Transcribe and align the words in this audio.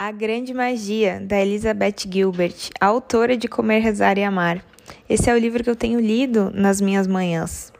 A 0.00 0.12
Grande 0.12 0.54
Magia, 0.54 1.20
da 1.20 1.40
Elizabeth 1.40 2.06
Gilbert, 2.08 2.70
autora 2.80 3.36
de 3.36 3.48
Comer, 3.48 3.80
Rezar 3.80 4.16
e 4.16 4.22
Amar. 4.22 4.64
Esse 5.08 5.28
é 5.28 5.34
o 5.34 5.36
livro 5.36 5.64
que 5.64 5.68
eu 5.68 5.74
tenho 5.74 5.98
lido 5.98 6.52
nas 6.54 6.80
minhas 6.80 7.08
manhãs. 7.08 7.72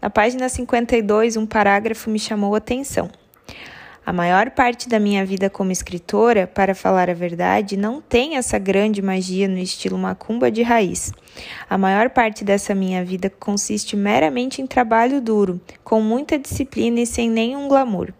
Na 0.00 0.08
página 0.08 0.48
52, 0.48 1.36
um 1.36 1.44
parágrafo 1.44 2.08
me 2.10 2.18
chamou 2.20 2.54
a 2.54 2.58
atenção. 2.58 3.10
A 4.06 4.12
maior 4.12 4.52
parte 4.52 4.88
da 4.88 5.00
minha 5.00 5.26
vida 5.26 5.50
como 5.50 5.72
escritora, 5.72 6.46
para 6.46 6.76
falar 6.76 7.10
a 7.10 7.14
verdade, 7.14 7.76
não 7.76 8.00
tem 8.00 8.36
essa 8.36 8.56
grande 8.56 9.02
magia 9.02 9.48
no 9.48 9.58
estilo 9.58 9.98
macumba 9.98 10.52
de 10.52 10.62
raiz. 10.62 11.12
A 11.68 11.76
maior 11.76 12.08
parte 12.10 12.44
dessa 12.44 12.72
minha 12.72 13.04
vida 13.04 13.28
consiste 13.28 13.96
meramente 13.96 14.62
em 14.62 14.66
trabalho 14.68 15.20
duro, 15.20 15.60
com 15.82 16.00
muita 16.00 16.38
disciplina 16.38 17.00
e 17.00 17.06
sem 17.06 17.28
nenhum 17.28 17.66
glamour. 17.66 18.14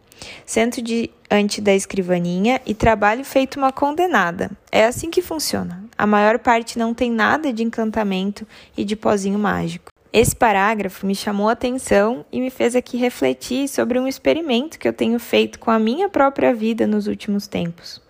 Sento 0.46 0.80
diante 0.82 1.60
da 1.60 1.74
escrivaninha 1.74 2.60
e 2.66 2.74
trabalho 2.74 3.24
feito 3.24 3.56
uma 3.56 3.72
condenada. 3.72 4.50
É 4.70 4.84
assim 4.84 5.10
que 5.10 5.22
funciona. 5.22 5.84
A 5.96 6.06
maior 6.06 6.38
parte 6.38 6.78
não 6.78 6.92
tem 6.92 7.10
nada 7.10 7.52
de 7.52 7.62
encantamento 7.62 8.46
e 8.76 8.84
de 8.84 8.96
pozinho 8.96 9.38
mágico. 9.38 9.92
Esse 10.12 10.36
parágrafo 10.36 11.06
me 11.06 11.14
chamou 11.14 11.48
a 11.48 11.52
atenção 11.52 12.24
e 12.30 12.40
me 12.40 12.48
fez 12.48 12.76
aqui 12.76 12.96
refletir 12.96 13.68
sobre 13.68 13.98
um 13.98 14.06
experimento 14.06 14.78
que 14.78 14.86
eu 14.86 14.92
tenho 14.92 15.18
feito 15.18 15.58
com 15.58 15.72
a 15.72 15.78
minha 15.78 16.08
própria 16.08 16.54
vida 16.54 16.86
nos 16.86 17.08
últimos 17.08 17.48
tempos. 17.48 18.00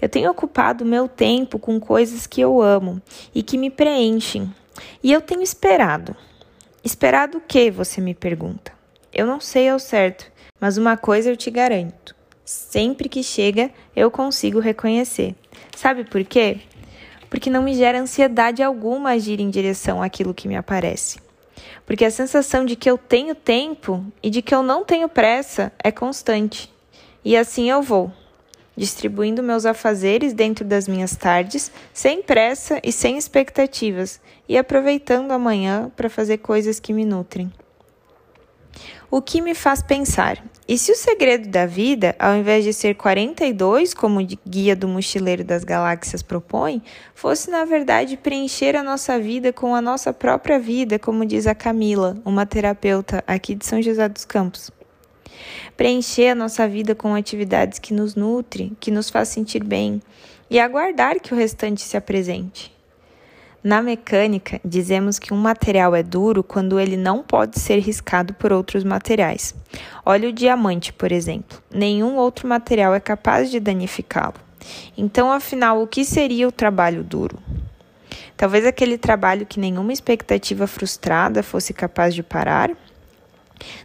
Eu 0.00 0.08
tenho 0.08 0.30
ocupado 0.30 0.84
meu 0.84 1.08
tempo 1.08 1.58
com 1.58 1.78
coisas 1.80 2.26
que 2.26 2.40
eu 2.40 2.60
amo 2.60 3.00
e 3.34 3.42
que 3.42 3.56
me 3.56 3.70
preenchem. 3.70 4.52
E 5.02 5.12
eu 5.12 5.20
tenho 5.20 5.42
esperado. 5.42 6.14
Esperado 6.84 7.38
o 7.38 7.40
que? 7.40 7.70
Você 7.70 8.00
me 8.00 8.12
pergunta. 8.12 8.81
Eu 9.12 9.26
não 9.26 9.40
sei 9.40 9.68
ao 9.68 9.78
certo, 9.78 10.32
mas 10.58 10.78
uma 10.78 10.96
coisa 10.96 11.28
eu 11.28 11.36
te 11.36 11.50
garanto: 11.50 12.16
sempre 12.44 13.08
que 13.08 13.22
chega, 13.22 13.70
eu 13.94 14.10
consigo 14.10 14.58
reconhecer. 14.58 15.34
Sabe 15.76 16.04
por 16.04 16.24
quê? 16.24 16.60
Porque 17.28 17.50
não 17.50 17.62
me 17.62 17.74
gera 17.74 18.00
ansiedade 18.00 18.62
alguma 18.62 19.10
agir 19.10 19.38
em 19.38 19.50
direção 19.50 20.02
àquilo 20.02 20.32
que 20.32 20.48
me 20.48 20.56
aparece. 20.56 21.18
Porque 21.84 22.04
a 22.04 22.10
sensação 22.10 22.64
de 22.64 22.74
que 22.74 22.88
eu 22.88 22.96
tenho 22.96 23.34
tempo 23.34 24.04
e 24.22 24.30
de 24.30 24.40
que 24.40 24.54
eu 24.54 24.62
não 24.62 24.84
tenho 24.84 25.08
pressa 25.08 25.72
é 25.82 25.90
constante. 25.90 26.72
E 27.24 27.36
assim 27.36 27.70
eu 27.70 27.82
vou, 27.82 28.10
distribuindo 28.76 29.42
meus 29.42 29.66
afazeres 29.66 30.32
dentro 30.32 30.64
das 30.64 30.88
minhas 30.88 31.14
tardes, 31.16 31.70
sem 31.92 32.22
pressa 32.22 32.80
e 32.82 32.90
sem 32.90 33.18
expectativas, 33.18 34.20
e 34.48 34.56
aproveitando 34.56 35.32
amanhã 35.32 35.90
para 35.94 36.08
fazer 36.08 36.38
coisas 36.38 36.80
que 36.80 36.92
me 36.92 37.04
nutrem. 37.04 37.52
O 39.14 39.20
que 39.20 39.42
me 39.42 39.54
faz 39.54 39.82
pensar? 39.82 40.42
E 40.66 40.78
se 40.78 40.90
o 40.90 40.96
segredo 40.96 41.46
da 41.50 41.66
vida, 41.66 42.16
ao 42.18 42.34
invés 42.34 42.64
de 42.64 42.72
ser 42.72 42.94
42, 42.94 43.92
como 43.92 44.22
o 44.22 44.26
Guia 44.48 44.74
do 44.74 44.88
Mochileiro 44.88 45.44
das 45.44 45.64
Galáxias 45.64 46.22
propõe, 46.22 46.82
fosse 47.14 47.50
na 47.50 47.66
verdade 47.66 48.16
preencher 48.16 48.74
a 48.74 48.82
nossa 48.82 49.20
vida 49.20 49.52
com 49.52 49.74
a 49.74 49.82
nossa 49.82 50.14
própria 50.14 50.58
vida, 50.58 50.98
como 50.98 51.26
diz 51.26 51.46
a 51.46 51.54
Camila, 51.54 52.16
uma 52.24 52.46
terapeuta 52.46 53.22
aqui 53.26 53.54
de 53.54 53.66
São 53.66 53.82
José 53.82 54.08
dos 54.08 54.24
Campos? 54.24 54.70
Preencher 55.76 56.28
a 56.28 56.34
nossa 56.34 56.66
vida 56.66 56.94
com 56.94 57.14
atividades 57.14 57.78
que 57.78 57.92
nos 57.92 58.14
nutrem, 58.14 58.74
que 58.80 58.90
nos 58.90 59.10
faz 59.10 59.28
sentir 59.28 59.62
bem 59.62 60.00
e 60.48 60.58
aguardar 60.58 61.20
que 61.20 61.34
o 61.34 61.36
restante 61.36 61.82
se 61.82 61.98
apresente. 61.98 62.72
Na 63.62 63.80
mecânica, 63.80 64.60
dizemos 64.64 65.20
que 65.20 65.32
um 65.32 65.36
material 65.36 65.94
é 65.94 66.02
duro 66.02 66.42
quando 66.42 66.80
ele 66.80 66.96
não 66.96 67.22
pode 67.22 67.60
ser 67.60 67.78
riscado 67.78 68.34
por 68.34 68.52
outros 68.52 68.82
materiais. 68.82 69.54
Olha 70.04 70.28
o 70.28 70.32
diamante, 70.32 70.92
por 70.92 71.12
exemplo. 71.12 71.62
Nenhum 71.72 72.16
outro 72.16 72.48
material 72.48 72.92
é 72.92 72.98
capaz 72.98 73.52
de 73.52 73.60
danificá-lo. 73.60 74.34
Então, 74.98 75.30
afinal, 75.30 75.80
o 75.80 75.86
que 75.86 76.04
seria 76.04 76.48
o 76.48 76.52
trabalho 76.52 77.04
duro? 77.04 77.38
Talvez 78.36 78.66
aquele 78.66 78.98
trabalho 78.98 79.46
que 79.46 79.60
nenhuma 79.60 79.92
expectativa 79.92 80.66
frustrada 80.66 81.40
fosse 81.40 81.72
capaz 81.72 82.16
de 82.16 82.22
parar? 82.24 82.72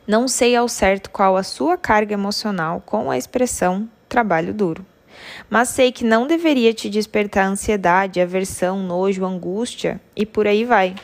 Não 0.07 0.27
sei 0.27 0.55
ao 0.55 0.67
certo 0.67 1.11
qual 1.11 1.37
a 1.37 1.43
sua 1.43 1.77
carga 1.77 2.13
emocional 2.13 2.81
com 2.83 3.11
a 3.11 3.17
expressão 3.17 3.87
trabalho 4.09 4.55
duro 4.55 4.83
mas 5.49 5.69
sei 5.69 5.91
que 5.91 6.03
não 6.03 6.27
deveria 6.27 6.73
te 6.73 6.89
despertar 6.89 7.45
ansiedade, 7.45 8.21
aversão, 8.21 8.83
nojo, 8.83 9.25
angústia 9.25 9.99
e 10.15 10.25
por 10.25 10.47
aí 10.47 10.65
vai. 10.65 10.95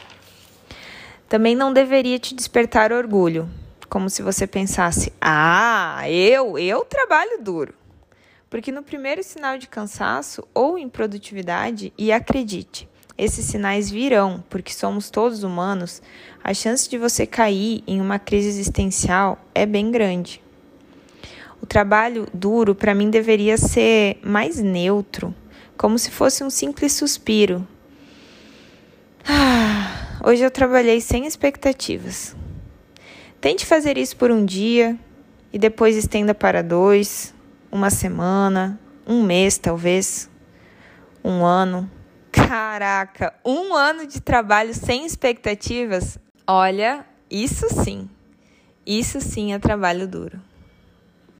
Também 1.29 1.55
não 1.55 1.73
deveria 1.73 2.19
te 2.19 2.35
despertar 2.35 2.91
orgulho, 2.91 3.49
como 3.89 4.09
se 4.09 4.21
você 4.21 4.45
pensasse: 4.45 5.11
"Ah, 5.19 6.03
eu, 6.09 6.57
eu 6.57 6.85
trabalho 6.85 7.41
duro". 7.41 7.73
Porque 8.49 8.71
no 8.71 8.83
primeiro 8.83 9.23
sinal 9.23 9.57
de 9.57 9.67
cansaço 9.67 10.47
ou 10.53 10.77
improdutividade, 10.77 11.91
e 11.97 12.11
acredite, 12.11 12.87
esses 13.17 13.45
sinais 13.45 13.89
virão, 13.89 14.43
porque 14.49 14.73
somos 14.73 15.09
todos 15.09 15.43
humanos, 15.43 16.01
a 16.43 16.53
chance 16.53 16.89
de 16.89 16.97
você 16.97 17.25
cair 17.25 17.83
em 17.87 18.01
uma 18.01 18.19
crise 18.19 18.49
existencial 18.49 19.39
é 19.55 19.65
bem 19.65 19.89
grande. 19.89 20.42
O 21.63 21.65
trabalho 21.65 22.27
duro 22.33 22.75
para 22.75 22.93
mim 22.93 23.09
deveria 23.09 23.57
ser 23.57 24.19
mais 24.21 24.59
neutro, 24.59 25.33
como 25.77 25.97
se 25.97 26.11
fosse 26.11 26.43
um 26.43 26.49
simples 26.49 26.91
suspiro. 26.91 27.65
Ah, 29.25 30.19
hoje 30.25 30.43
eu 30.43 30.51
trabalhei 30.51 30.99
sem 30.99 31.25
expectativas. 31.25 32.35
Tente 33.39 33.65
fazer 33.65 33.97
isso 33.97 34.17
por 34.17 34.29
um 34.29 34.43
dia 34.43 34.99
e 35.53 35.57
depois 35.57 35.95
estenda 35.95 36.35
para 36.35 36.61
dois, 36.61 37.33
uma 37.71 37.89
semana, 37.89 38.77
um 39.07 39.23
mês 39.23 39.57
talvez, 39.57 40.29
um 41.23 41.45
ano. 41.45 41.89
Caraca, 42.29 43.33
um 43.45 43.73
ano 43.73 44.05
de 44.05 44.19
trabalho 44.19 44.73
sem 44.73 45.05
expectativas? 45.05 46.19
Olha, 46.45 47.05
isso 47.31 47.67
sim, 47.69 48.09
isso 48.85 49.21
sim 49.21 49.53
é 49.53 49.59
trabalho 49.59 50.05
duro. 50.05 50.41